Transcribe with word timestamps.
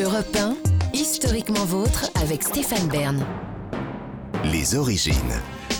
Europe 0.00 0.36
1, 0.36 0.56
historiquement 0.94 1.64
vôtre 1.64 2.08
avec 2.22 2.44
Stéphane 2.44 2.86
Bern. 2.88 3.26
Les 4.44 4.76
origines. 4.76 5.14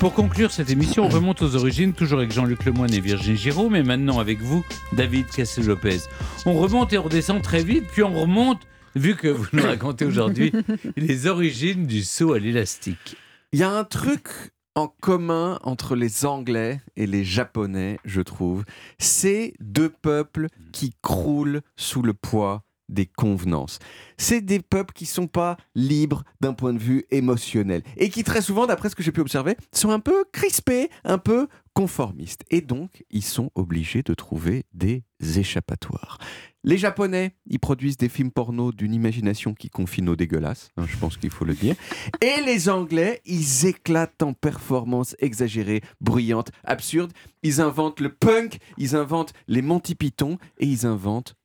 Pour 0.01 0.13
conclure 0.13 0.51
cette 0.51 0.71
émission, 0.71 1.05
on 1.05 1.09
remonte 1.09 1.41
aux 1.43 1.55
origines, 1.55 1.93
toujours 1.93 2.19
avec 2.19 2.33
Jean-Luc 2.33 2.65
Lemoyne 2.65 2.93
et 2.93 3.01
Virginie 3.01 3.37
Giraud, 3.37 3.71
mais 3.71 3.85
maintenant 3.85 4.19
avec 4.19 4.41
vous, 4.41 4.65
David 4.93 5.27
Cassel-Lopez. 5.27 6.01
On 6.47 6.55
remonte 6.55 6.93
et 6.93 6.99
on 6.99 7.05
redescend 7.05 7.43
très 7.43 7.63
vite, 7.63 7.85
puis 7.93 8.03
on 8.03 8.13
remonte, 8.13 8.59
vu 8.97 9.15
que 9.15 9.29
vous 9.29 9.47
nous 9.53 9.63
racontez 9.63 10.05
aujourd'hui 10.05 10.53
les 10.97 11.29
origines 11.29 11.87
du 11.87 12.03
saut 12.03 12.33
à 12.33 12.41
l'élastique. 12.41 13.17
Il 13.53 13.61
y 13.61 13.63
a 13.63 13.71
un 13.71 13.85
truc 13.85 14.31
en 14.75 14.89
commun 15.01 15.61
entre 15.63 15.95
les 15.95 16.27
Anglais 16.27 16.81
et 16.97 17.07
les 17.07 17.23
Japonais, 17.23 18.01
je 18.05 18.21
trouve. 18.21 18.65
C'est 18.99 19.55
deux 19.61 19.91
peuples 19.91 20.49
qui 20.73 20.93
croulent 21.03 21.61
sous 21.77 22.03
le 22.03 22.15
poids 22.15 22.65
des 22.89 23.07
convenances. 23.07 23.79
C'est 24.17 24.41
des 24.41 24.61
peuples 24.61 24.93
qui 24.93 25.07
sont 25.07 25.27
pas 25.27 25.57
libres 25.75 26.25
d'un 26.41 26.53
point 26.53 26.73
de 26.73 26.79
vue 26.79 27.05
émotionnel 27.11 27.83
et 27.97 28.11
qui 28.11 28.25
très 28.25 28.43
souvent, 28.43 28.67
d'après 28.67 28.89
ce 28.89 28.97
que 28.97 29.03
j'ai 29.03 29.13
pu 29.13 29.21
observer, 29.21 29.57
sont 29.73 29.91
un 29.91 30.01
peu 30.01 30.25
crispés, 30.33 30.91
un 31.05 31.19
peu 31.19 31.49
conformistes. 31.75 32.45
Et 32.51 32.61
donc, 32.61 33.05
ils 33.11 33.23
sont 33.23 33.51
obligés 33.55 34.03
de 34.03 34.15
trouver 34.15 34.65
des 34.75 35.05
échappatoires. 35.21 36.19
Les 36.65 36.77
Japonais, 36.77 37.37
ils 37.47 37.61
produisent 37.61 37.97
des 37.97 38.09
films 38.09 38.33
porno 38.33 38.73
d'une 38.73 38.93
imagination 38.93 39.55
qui 39.55 39.71
confine 39.71 40.07
nos 40.07 40.17
dégueulasses, 40.17 40.71
hein, 40.77 40.87
je 40.89 40.97
pense 40.97 41.17
qu'il 41.17 41.31
faut 41.31 41.45
le 41.45 41.55
dire. 41.55 41.77
Et 42.21 42.43
les 42.45 42.69
Anglais, 42.69 43.23
ils 43.25 43.67
éclatent 43.67 44.23
en 44.25 44.33
performances 44.33 45.15
exagérées, 45.21 45.83
bruyantes, 46.01 46.51
absurdes. 46.65 47.13
Ils 47.45 47.61
inventent 47.61 48.01
le 48.01 48.13
punk, 48.13 48.59
ils 48.77 48.97
inventent 48.97 49.33
les 49.47 49.63
Monty 49.63 49.95
Python 49.95 50.37
et 50.59 50.67
ils 50.67 50.85
inventent 50.85 51.37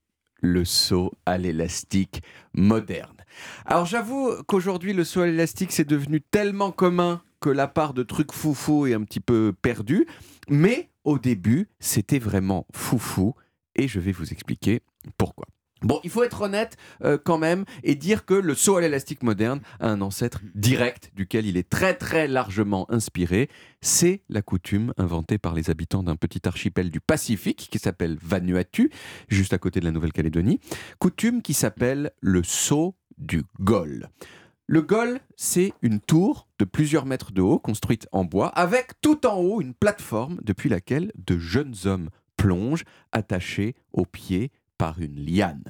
le 0.44 0.66
saut 0.66 1.12
à 1.26 1.40
l'élastique 1.40 2.22
moderne. 2.54 3.18
Alors 3.66 3.86
j'avoue 3.86 4.32
qu'aujourd'hui 4.46 4.94
le 4.94 5.04
saut 5.04 5.22
à 5.22 5.26
l'élastique 5.26 5.72
c'est 5.72 5.88
devenu 5.88 6.22
tellement 6.22 6.72
commun 6.72 7.24
que 7.40 7.50
la 7.50 7.68
part 7.68 7.94
de 7.94 8.04
trucs 8.04 8.32
foufou 8.32 8.86
est 8.86 8.94
un 8.94 9.04
petit 9.04 9.20
peu 9.20 9.54
perdue, 9.62 10.06
mais 10.50 10.90
au 11.04 11.18
début 11.18 11.70
c'était 11.80 12.20
vraiment 12.20 12.68
foufou 12.74 13.34
et 13.76 13.88
je 13.88 14.00
vais 14.00 14.12
vous 14.12 14.32
expliquer 14.32 14.82
pourquoi. 15.18 15.46
Bon, 15.84 16.00
il 16.04 16.10
faut 16.10 16.24
être 16.24 16.42
honnête 16.42 16.78
euh, 17.04 17.18
quand 17.22 17.38
même 17.38 17.66
et 17.84 17.96
dire 17.96 18.26
que 18.26 18.34
le 18.34 18.56
saut 18.56 18.78
à 18.78 18.82
l'élastique 18.82 19.22
moderne 19.22 19.60
a 19.82 19.90
un 19.90 20.02
ancêtre 20.02 20.42
direct 20.56 21.12
duquel 21.14 21.46
il 21.46 21.58
est 21.58 21.70
très 21.70 21.94
très 21.94 22.28
largement 22.28 22.90
inspiré. 22.90 23.50
C'est 23.82 24.22
la 24.30 24.42
coutume 24.42 24.94
inventée 24.98 25.38
par 25.38 25.54
les 25.54 25.70
habitants 25.70 26.02
d'un 26.02 26.16
petit 26.16 26.48
archipel 26.48 26.90
du 26.90 27.02
Pacifique 27.02 27.68
qui 27.70 27.80
s'appelle 27.80 28.18
Vanuatu, 28.22 28.92
juste 29.28 29.54
à 29.54 29.58
côté 29.58 29.82
de 29.82 29.86
la 29.86 29.92
Nouvelle-Calédonie. 29.92 30.62
Coutume 31.00 31.42
qui 31.42 31.54
s'appelle 31.54 32.12
le 32.22 32.44
saut 32.44 32.96
du 33.18 33.44
Gol. 33.60 34.08
Le 34.68 34.82
Gol, 34.82 35.20
c'est 35.36 35.74
une 35.82 36.00
tour 36.00 36.48
de 36.60 36.64
plusieurs 36.64 37.06
mètres 37.06 37.34
de 37.34 37.42
haut 37.42 37.60
construite 37.60 38.08
en 38.14 38.24
bois 38.24 38.48
avec 38.48 39.02
tout 39.02 39.26
en 39.26 39.36
haut 39.36 39.60
une 39.60 39.74
plateforme 39.74 40.40
depuis 40.44 40.70
laquelle 40.70 41.12
de 41.16 41.38
jeunes 41.38 41.76
hommes 41.84 42.10
plongent 42.38 42.86
attachés 43.12 43.76
aux 43.92 44.06
pieds 44.06 44.52
par 44.84 45.00
une 45.00 45.16
liane. 45.16 45.64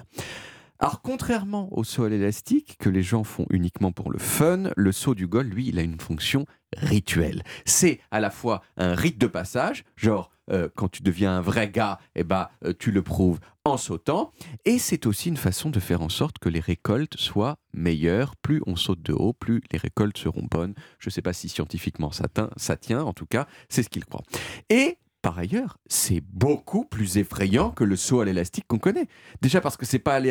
Alors, 0.79 1.03
contrairement 1.03 1.69
au 1.71 1.83
saut 1.83 2.05
à 2.05 2.09
l'élastique, 2.09 2.77
que 2.79 2.89
les 2.89 3.03
gens 3.03 3.23
font 3.23 3.45
uniquement 3.51 3.91
pour 3.91 4.11
le 4.11 4.17
fun, 4.17 4.71
le 4.75 4.91
saut 4.91 5.13
du 5.13 5.27
Gol, 5.27 5.45
lui, 5.45 5.67
il 5.67 5.77
a 5.77 5.83
une 5.83 5.99
fonction 5.99 6.47
rituelle. 6.77 7.43
C'est 7.63 7.99
à 8.09 8.19
la 8.19 8.31
fois 8.31 8.63
un 8.75 8.95
rite 8.95 9.19
de 9.19 9.27
passage, 9.27 9.85
genre 9.95 10.31
euh, 10.51 10.67
quand 10.75 10.89
tu 10.89 11.03
deviens 11.03 11.37
un 11.37 11.41
vrai 11.41 11.69
gars, 11.69 11.99
eh 12.15 12.23
ben, 12.23 12.47
euh, 12.65 12.73
tu 12.77 12.91
le 12.91 13.03
prouves 13.03 13.39
en 13.65 13.77
sautant, 13.77 14.33
et 14.65 14.79
c'est 14.79 15.05
aussi 15.05 15.29
une 15.29 15.37
façon 15.37 15.69
de 15.69 15.79
faire 15.79 16.01
en 16.01 16.09
sorte 16.09 16.39
que 16.39 16.49
les 16.49 16.59
récoltes 16.59 17.17
soient 17.17 17.57
meilleures. 17.75 18.35
Plus 18.35 18.63
on 18.65 18.75
saute 18.75 19.03
de 19.03 19.13
haut, 19.13 19.33
plus 19.33 19.61
les 19.71 19.77
récoltes 19.77 20.17
seront 20.17 20.47
bonnes. 20.49 20.73
Je 20.97 21.09
ne 21.09 21.11
sais 21.11 21.21
pas 21.21 21.33
si 21.33 21.49
scientifiquement 21.49 22.11
ça, 22.11 22.25
ça 22.57 22.77
tient, 22.77 23.03
en 23.03 23.13
tout 23.13 23.27
cas, 23.27 23.45
c'est 23.69 23.83
ce 23.83 23.89
qu'il 23.89 24.05
croit. 24.05 24.23
Et 24.71 24.97
par 25.23 25.39
ailleurs, 25.39 25.77
c'est 25.87 26.21
beaucoup 26.21 26.83
plus 26.83 27.17
effrayant 27.17 27.71
que 27.71 27.85
le 27.85 27.95
saut 27.95 28.19
à 28.19 28.25
l'élastique 28.25 28.65
qu'on 28.67 28.77
connaît. 28.77 29.07
Déjà 29.41 29.61
parce 29.61 29.77
que 29.77 29.85
c'est 29.85 29.97
pas, 29.97 30.21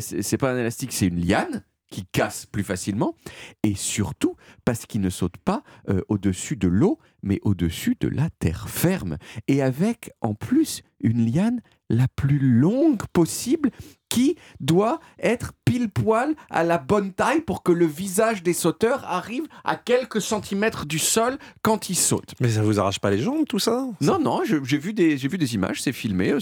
c'est 0.00 0.38
pas 0.38 0.52
un 0.52 0.58
élastique, 0.58 0.92
c'est 0.92 1.06
une 1.06 1.20
liane 1.20 1.62
qui 1.90 2.06
casse 2.06 2.46
plus 2.46 2.64
facilement, 2.64 3.14
et 3.62 3.74
surtout 3.74 4.36
parce 4.64 4.86
qu'il 4.86 5.00
ne 5.00 5.10
saute 5.10 5.36
pas 5.38 5.62
euh, 5.88 6.00
au-dessus 6.08 6.56
de 6.56 6.68
l'eau, 6.68 6.98
mais 7.22 7.38
au-dessus 7.42 7.96
de 8.00 8.08
la 8.08 8.30
terre 8.30 8.68
ferme, 8.68 9.18
et 9.48 9.62
avec 9.62 10.10
en 10.20 10.34
plus 10.34 10.82
une 11.00 11.30
liane 11.30 11.60
la 11.90 12.06
plus 12.08 12.38
longue 12.38 13.02
possible 13.12 13.70
qui 14.18 14.36
doit 14.58 14.98
être 15.22 15.52
pile 15.64 15.90
poil 15.90 16.34
à 16.50 16.64
la 16.64 16.78
bonne 16.78 17.12
taille 17.12 17.40
pour 17.40 17.62
que 17.62 17.70
le 17.70 17.86
visage 17.86 18.42
des 18.42 18.52
sauteurs 18.52 19.04
arrive 19.04 19.44
à 19.62 19.76
quelques 19.76 20.20
centimètres 20.20 20.86
du 20.86 20.98
sol 20.98 21.38
quand 21.62 21.88
ils 21.88 21.94
sautent. 21.94 22.34
Mais 22.40 22.48
ça 22.48 22.62
vous 22.62 22.80
arrache 22.80 22.98
pas 22.98 23.10
les 23.10 23.20
jambes 23.20 23.46
tout 23.48 23.60
ça? 23.60 23.86
Non, 24.00 24.18
non, 24.18 24.42
j'ai 24.44 24.58
vu, 24.58 24.92
des, 24.92 25.14
vu 25.14 25.38
des 25.38 25.54
images, 25.54 25.80
c'est 25.82 25.92
filmé, 25.92 26.36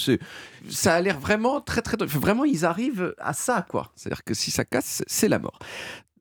ça 0.70 0.94
a 0.94 1.00
l'air 1.02 1.20
vraiment 1.20 1.60
très 1.60 1.82
très... 1.82 1.98
Vraiment, 1.98 2.46
ils 2.46 2.64
arrivent 2.64 3.14
à 3.18 3.34
ça, 3.34 3.66
quoi. 3.68 3.92
C'est-à-dire 3.94 4.24
que 4.24 4.32
si 4.32 4.50
ça 4.50 4.64
casse, 4.64 5.02
c'est 5.06 5.28
la 5.28 5.38
mort. 5.38 5.58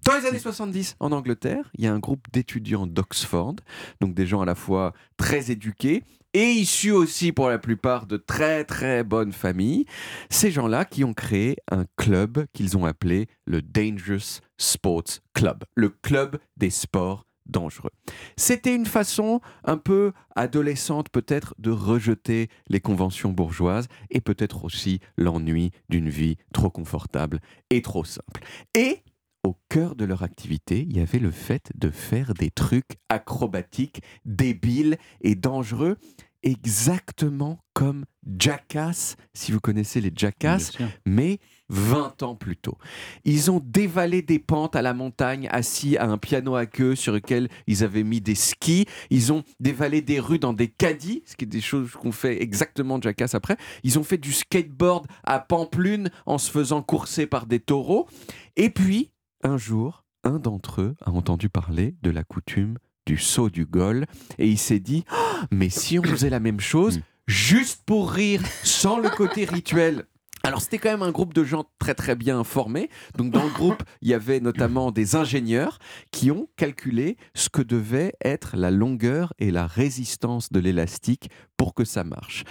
Dans 0.05 0.13
les 0.19 0.27
années 0.27 0.37
70, 0.37 0.97
en 0.99 1.11
Angleterre, 1.11 1.71
il 1.75 1.83
y 1.83 1.87
a 1.87 1.93
un 1.93 1.97
groupe 1.97 2.27
d'étudiants 2.31 2.85
d'Oxford, 2.85 3.55
donc 4.01 4.13
des 4.13 4.27
gens 4.27 4.41
à 4.41 4.45
la 4.45 4.53
fois 4.53 4.93
très 5.17 5.49
éduqués 5.49 6.03
et 6.35 6.51
issus 6.51 6.91
aussi 6.91 7.31
pour 7.31 7.49
la 7.49 7.57
plupart 7.57 8.05
de 8.05 8.17
très 8.17 8.65
très 8.65 9.03
bonnes 9.03 9.31
familles. 9.31 9.85
Ces 10.29 10.51
gens-là 10.51 10.85
qui 10.85 11.03
ont 11.03 11.15
créé 11.15 11.57
un 11.71 11.85
club 11.95 12.45
qu'ils 12.53 12.77
ont 12.77 12.85
appelé 12.85 13.27
le 13.45 13.63
Dangerous 13.63 14.41
Sports 14.59 15.21
Club, 15.33 15.63
le 15.73 15.89
club 15.89 16.37
des 16.55 16.69
sports 16.69 17.25
dangereux. 17.47 17.89
C'était 18.37 18.75
une 18.75 18.85
façon 18.85 19.41
un 19.63 19.77
peu 19.77 20.11
adolescente 20.35 21.09
peut-être 21.09 21.55
de 21.57 21.71
rejeter 21.71 22.49
les 22.67 22.79
conventions 22.79 23.31
bourgeoises 23.31 23.87
et 24.11 24.21
peut-être 24.21 24.65
aussi 24.65 24.99
l'ennui 25.17 25.71
d'une 25.89 26.09
vie 26.09 26.37
trop 26.53 26.69
confortable 26.69 27.39
et 27.71 27.81
trop 27.81 28.03
simple. 28.03 28.43
Et 28.75 29.01
au 29.45 29.55
cœur 29.69 29.95
de 29.95 30.05
leur 30.05 30.23
activité, 30.23 30.85
il 30.89 30.97
y 30.97 30.99
avait 30.99 31.19
le 31.19 31.31
fait 31.31 31.71
de 31.75 31.91
faire 31.91 32.33
des 32.33 32.49
trucs 32.49 32.97
acrobatiques, 33.09 34.01
débiles 34.25 34.97
et 35.21 35.35
dangereux, 35.35 35.97
exactement 36.41 37.59
comme 37.73 38.05
Jackass, 38.39 39.17
si 39.33 39.51
vous 39.51 39.59
connaissez 39.59 40.01
les 40.01 40.11
Jackass, 40.15 40.71
mais 41.05 41.39
20 41.69 42.23
ans 42.23 42.35
plus 42.35 42.57
tôt. 42.57 42.77
Ils 43.23 43.51
ont 43.51 43.61
dévalé 43.63 44.21
des 44.21 44.39
pentes 44.39 44.75
à 44.75 44.81
la 44.81 44.93
montagne, 44.93 45.47
assis 45.51 45.97
à 45.97 46.05
un 46.07 46.17
piano 46.17 46.55
à 46.55 46.65
queue 46.65 46.95
sur 46.95 47.13
lequel 47.13 47.49
ils 47.67 47.83
avaient 47.83 48.03
mis 48.03 48.21
des 48.21 48.35
skis. 48.35 48.85
Ils 49.09 49.33
ont 49.33 49.43
dévalé 49.59 50.01
des 50.01 50.19
rues 50.19 50.39
dans 50.39 50.53
des 50.53 50.67
caddies, 50.67 51.23
ce 51.25 51.35
qui 51.35 51.45
est 51.45 51.47
des 51.47 51.61
choses 51.61 51.91
qu'on 51.91 52.11
fait 52.11 52.41
exactement 52.41 52.99
Jackass 53.01 53.35
après. 53.35 53.57
Ils 53.83 53.99
ont 53.99 54.03
fait 54.03 54.17
du 54.17 54.31
skateboard 54.31 55.07
à 55.23 55.39
Pamplune 55.39 56.09
en 56.25 56.37
se 56.37 56.49
faisant 56.49 56.81
courser 56.81 57.27
par 57.27 57.45
des 57.45 57.59
taureaux. 57.59 58.07
Et 58.55 58.69
puis, 58.69 59.11
un 59.43 59.57
jour, 59.57 60.03
un 60.23 60.39
d'entre 60.39 60.81
eux 60.81 60.95
a 61.05 61.11
entendu 61.11 61.49
parler 61.49 61.95
de 62.01 62.09
la 62.09 62.23
coutume 62.23 62.77
du 63.05 63.17
saut 63.17 63.49
du 63.49 63.65
Gol 63.65 64.05
et 64.37 64.47
il 64.47 64.57
s'est 64.57 64.79
dit 64.79 65.05
oh, 65.11 65.45
mais 65.51 65.69
si 65.69 65.99
on 65.99 66.03
faisait 66.03 66.29
la 66.29 66.39
même 66.39 66.59
chose 66.59 67.01
juste 67.27 67.83
pour 67.85 68.11
rire 68.11 68.41
sans 68.63 68.99
le 68.99 69.09
côté 69.09 69.45
rituel 69.45 70.05
alors 70.45 70.61
c'était 70.61 70.77
quand 70.77 70.91
même 70.91 71.01
un 71.01 71.11
groupe 71.11 71.33
de 71.33 71.43
gens 71.43 71.65
très 71.79 71.95
très 71.95 72.15
bien 72.15 72.43
formés. 72.43 72.91
Donc 73.17 73.31
dans 73.31 73.43
le 73.43 73.49
groupe, 73.49 73.81
il 74.03 74.09
y 74.09 74.13
avait 74.13 74.39
notamment 74.39 74.91
des 74.91 75.15
ingénieurs 75.15 75.79
qui 76.11 76.29
ont 76.29 76.47
calculé 76.55 77.17
ce 77.33 77.49
que 77.49 77.63
devait 77.63 78.13
être 78.23 78.55
la 78.55 78.69
longueur 78.69 79.33
et 79.39 79.49
la 79.49 79.65
résistance 79.65 80.51
de 80.51 80.59
l'élastique 80.59 81.31
pour 81.57 81.73
que 81.73 81.83
ça 81.83 82.03
marche. 82.03 82.43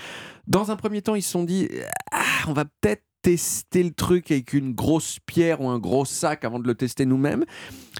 Dans 0.49 0.73
un 0.73 0.77
premier 0.77 1.03
temps, 1.03 1.15
ils 1.15 1.23
se 1.23 1.31
sont 1.31 1.44
dit 1.44 1.69
ah, 2.11 2.49
on 2.49 2.53
va 2.53 2.65
peut-être 2.65 3.05
tester 3.25 3.83
le 3.83 3.91
truc 3.91 4.31
avec 4.31 4.53
une 4.53 4.75
grosse 4.75 5.19
pierre 5.25 5.62
ou 5.62 5.71
un 5.71 5.79
gros 5.79 6.05
sac 6.05 6.45
avant 6.45 6.59
de 6.59 6.67
le 6.67 6.75
tester 6.75 7.06
nous-mêmes. 7.06 7.47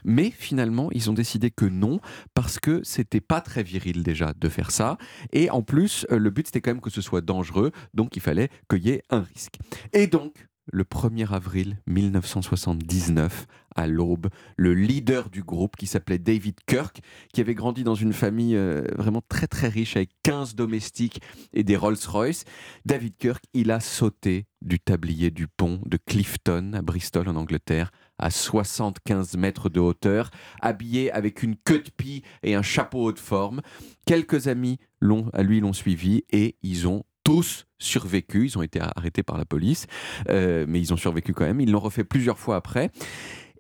Mais 0.05 0.31
finalement, 0.31 0.91
ils 0.93 1.09
ont 1.09 1.15
décidé 1.15 1.50
que 1.50 1.65
non, 1.65 1.99
parce 2.35 2.61
que 2.61 2.82
c'était 2.85 3.23
pas 3.23 3.41
très 3.41 3.62
viril 3.62 4.03
déjà 4.03 4.35
de 4.38 4.49
faire 4.50 4.71
ça. 4.71 4.99
Et 5.32 5.49
en 5.49 5.62
plus, 5.62 6.06
euh, 6.11 6.19
le 6.19 6.29
but 6.29 6.49
c'était 6.49 6.61
quand 6.61 6.73
même 6.73 6.82
que 6.82 6.91
ce 6.91 7.00
soit 7.00 7.23
dangereux, 7.23 7.73
donc 7.94 8.17
il 8.17 8.21
fallait 8.21 8.50
qu'il 8.69 8.87
y 8.87 8.91
ait 8.91 9.03
un 9.09 9.21
risque. 9.23 9.55
Et 9.94 10.09
donc, 10.09 10.47
le 10.72 10.84
1er 10.84 11.32
avril 11.32 11.78
1979, 11.87 13.46
à 13.76 13.87
l'aube, 13.87 14.28
le 14.56 14.75
leader 14.75 15.31
du 15.31 15.43
groupe 15.43 15.76
qui 15.76 15.87
s'appelait 15.87 16.19
David 16.19 16.56
Kirk, 16.66 17.00
qui 17.32 17.40
avait 17.40 17.55
grandi 17.55 17.84
dans 17.84 17.94
une 17.94 18.12
famille 18.12 18.56
euh, 18.56 18.84
vraiment 18.96 19.22
très 19.28 19.46
très 19.46 19.69
riche 19.69 19.96
avec 19.96 20.11
15 20.22 20.55
domestiques 20.55 21.20
et 21.52 21.64
des 21.64 21.76
Rolls-Royce. 21.76 22.44
David 22.84 23.16
Kirk, 23.16 23.44
il 23.52 23.70
a 23.70 23.81
sauté 23.81 24.46
du 24.62 24.81
tablier 24.81 25.31
du 25.31 25.46
pont 25.49 25.81
de 25.84 25.99
Clifton 25.99 26.72
à 26.75 26.82
Bristol 26.82 27.28
en 27.28 27.37
Angleterre 27.37 27.90
à 28.19 28.31
75 28.31 29.37
mètres 29.37 29.69
de 29.69 29.81
hauteur, 29.81 30.31
habillé 30.61 31.11
avec 31.11 31.43
une 31.43 31.56
queue 31.56 31.81
de 31.81 31.90
pie 31.90 32.22
et 32.43 32.55
un 32.55 32.62
chapeau 32.62 33.05
haut 33.05 33.12
de 33.12 33.19
forme. 33.19 33.61
Quelques 34.06 34.46
amis 34.46 34.78
à 35.32 35.43
lui 35.43 35.61
l'ont 35.61 35.72
suivi 35.72 36.25
et 36.31 36.56
ils 36.62 36.87
ont 36.88 37.05
tous 37.25 37.67
survécu. 37.79 38.47
Ils 38.47 38.59
ont 38.59 38.62
été 38.62 38.81
arrêtés 38.81 39.23
par 39.23 39.38
la 39.38 39.44
police, 39.44 39.87
euh, 40.29 40.65
mais 40.69 40.81
ils 40.81 40.93
ont 40.93 40.97
survécu 40.97 41.32
quand 41.32 41.44
même. 41.44 41.61
Ils 41.61 41.71
l'ont 41.71 41.81
refait 41.81 42.05
plusieurs 42.05 42.38
fois 42.38 42.56
après. 42.56 42.91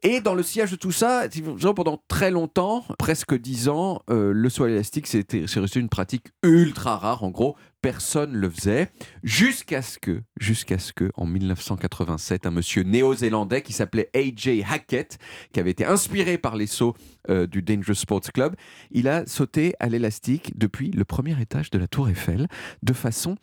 Et 0.06 0.20
dans 0.20 0.34
le 0.34 0.42
sillage 0.42 0.70
de 0.70 0.76
tout 0.76 0.92
ça, 0.92 1.26
pendant 1.74 1.98
très 2.08 2.30
longtemps, 2.30 2.84
presque 2.98 3.34
dix 3.40 3.70
ans, 3.70 4.02
euh, 4.10 4.32
le 4.34 4.50
saut 4.50 4.66
élastique, 4.66 5.06
c'est 5.06 5.24
resté 5.56 5.80
une 5.80 5.88
pratique 5.88 6.26
ultra 6.42 6.98
rare. 6.98 7.24
En 7.24 7.30
gros, 7.30 7.56
personne 7.80 8.34
le 8.34 8.50
faisait. 8.50 8.90
Jusqu'à 9.22 9.80
ce 9.80 9.98
que, 9.98 10.20
jusqu'à 10.38 10.78
ce 10.78 10.92
que, 10.92 11.10
en 11.14 11.24
1987, 11.24 12.44
un 12.44 12.50
monsieur 12.50 12.82
néo-zélandais 12.82 13.62
qui 13.62 13.72
s'appelait 13.72 14.10
AJ 14.14 14.62
Hackett, 14.70 15.16
qui 15.54 15.60
avait 15.60 15.70
été 15.70 15.86
inspiré 15.86 16.36
par 16.36 16.56
les 16.56 16.66
sauts 16.66 16.94
euh, 17.30 17.46
du 17.46 17.62
Dangerous 17.62 17.94
Sports 17.94 18.30
Club, 18.34 18.56
il 18.90 19.08
a 19.08 19.24
sauté 19.26 19.72
à 19.80 19.88
l'élastique 19.88 20.52
depuis 20.58 20.90
le 20.90 21.06
premier 21.06 21.40
étage 21.40 21.70
de 21.70 21.78
la 21.78 21.88
Tour 21.88 22.10
Eiffel 22.10 22.46
de 22.82 22.92
façon 22.92 23.36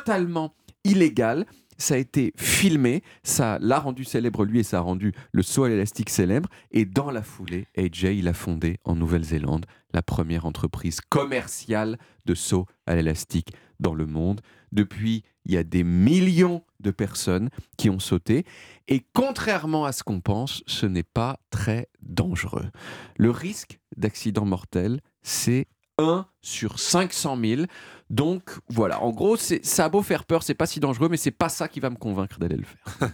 totalement 0.00 0.54
illégale 0.84 1.46
ça 1.80 1.94
a 1.94 1.96
été 1.96 2.34
filmé, 2.36 3.02
ça 3.22 3.58
l'a 3.60 3.78
rendu 3.78 4.04
célèbre 4.04 4.44
lui 4.44 4.60
et 4.60 4.62
ça 4.62 4.78
a 4.78 4.80
rendu 4.82 5.12
le 5.32 5.42
saut 5.42 5.64
à 5.64 5.68
l'élastique 5.70 6.10
célèbre. 6.10 6.48
Et 6.70 6.84
dans 6.84 7.10
la 7.10 7.22
foulée, 7.22 7.66
AJ, 7.76 8.04
il 8.04 8.28
a 8.28 8.34
fondé 8.34 8.78
en 8.84 8.94
Nouvelle-Zélande 8.94 9.64
la 9.92 10.02
première 10.02 10.44
entreprise 10.44 11.00
commerciale 11.00 11.98
de 12.26 12.34
saut 12.34 12.66
à 12.86 12.94
l'élastique 12.94 13.54
dans 13.80 13.94
le 13.94 14.06
monde. 14.06 14.42
Depuis, 14.72 15.24
il 15.46 15.54
y 15.54 15.56
a 15.56 15.64
des 15.64 15.82
millions 15.82 16.62
de 16.80 16.90
personnes 16.90 17.48
qui 17.78 17.88
ont 17.88 17.98
sauté. 17.98 18.44
Et 18.86 19.06
contrairement 19.14 19.86
à 19.86 19.92
ce 19.92 20.02
qu'on 20.02 20.20
pense, 20.20 20.62
ce 20.66 20.84
n'est 20.84 21.02
pas 21.02 21.40
très 21.48 21.88
dangereux. 22.02 22.68
Le 23.16 23.30
risque 23.30 23.80
d'accident 23.96 24.44
mortel, 24.44 25.00
c'est 25.22 25.66
1 26.00 26.26
sur 26.42 26.78
500 26.78 27.38
000. 27.42 27.62
Donc 28.10 28.50
voilà, 28.68 29.00
en 29.02 29.10
gros, 29.10 29.36
ça 29.36 29.84
a 29.84 29.88
beau 29.88 30.02
faire 30.02 30.24
peur, 30.24 30.42
c'est 30.42 30.54
pas 30.54 30.66
si 30.66 30.80
dangereux, 30.80 31.08
mais 31.08 31.16
c'est 31.16 31.30
pas 31.30 31.48
ça 31.48 31.68
qui 31.68 31.78
va 31.78 31.90
me 31.90 31.96
convaincre 31.96 32.40
d'aller 32.40 32.56
le 32.56 32.64
faire. 32.64 33.10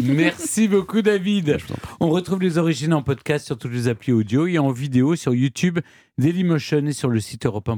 Merci 0.02 0.68
beaucoup, 0.68 1.02
David. 1.02 1.58
On 2.00 2.08
retrouve 2.08 2.40
les 2.40 2.56
origines 2.56 2.94
en 2.94 3.02
podcast 3.02 3.44
sur 3.44 3.58
toutes 3.58 3.72
les 3.72 3.88
applis 3.88 4.12
audio 4.12 4.46
et 4.46 4.58
en 4.58 4.70
vidéo 4.70 5.16
sur 5.16 5.34
YouTube, 5.34 5.80
Dailymotion 6.16 6.86
et 6.86 6.92
sur 6.94 7.10
le 7.10 7.20
site 7.20 7.44
europe 7.44 7.68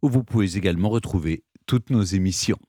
où 0.00 0.08
vous 0.08 0.24
pouvez 0.24 0.56
également 0.56 0.88
retrouver 0.88 1.44
toutes 1.66 1.90
nos 1.90 2.02
émissions. 2.02 2.58